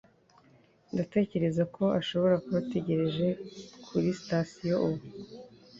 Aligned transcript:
Ndatekereza 0.93 1.63
ko 1.75 1.83
ashobora 1.99 2.35
kuba 2.43 2.57
ategereje 2.63 3.27
kuri 3.85 4.07
sitasiyo 4.19 4.75
ubu. 4.85 5.03